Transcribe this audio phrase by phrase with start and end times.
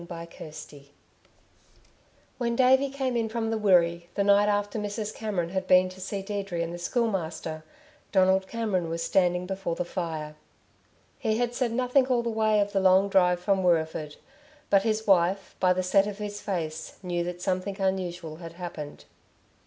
[0.09, 0.85] CHAPTER XXVI
[2.39, 5.13] When Davey came in from the Wirree, the night after Mrs.
[5.13, 7.63] Cameron had been to see Deirdre and the Schoolmaster,
[8.11, 10.35] Donald Cameron was standing before the fire.
[11.19, 14.15] He had said nothing all the way of the long drive from Wirreeford;
[14.71, 19.05] but his wife, by the set of his face, knew that something unusual had happened.